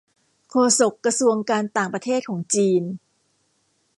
[0.49, 2.83] โฆษกกระทรวงการต่างประเทศของจีน